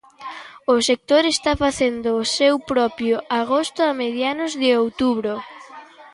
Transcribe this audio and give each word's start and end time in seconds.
O 0.73 0.75
sector 0.87 1.23
está 1.27 1.51
facendo 1.63 2.09
o 2.21 2.29
seu 2.37 2.55
propio 2.71 3.15
agosto 3.41 3.79
a 3.89 3.91
mediados 4.01 4.51
de 4.61 4.69
outubro. 4.83 5.33